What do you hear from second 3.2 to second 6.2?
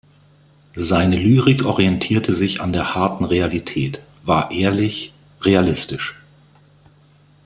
Realität, war ehrlich, realistisch.